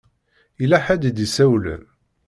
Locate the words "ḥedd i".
0.85-1.11